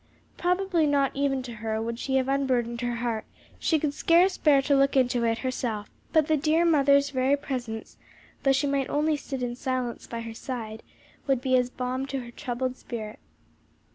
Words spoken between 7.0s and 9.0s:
very presence, though she might